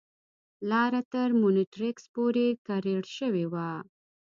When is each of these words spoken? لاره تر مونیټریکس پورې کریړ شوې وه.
لاره 0.69 1.01
تر 1.13 1.29
مونیټریکس 1.41 2.03
پورې 2.15 2.45
کریړ 2.67 3.01
شوې 3.17 3.45
وه. 3.53 3.69